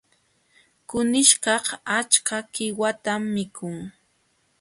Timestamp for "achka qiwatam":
1.99-3.21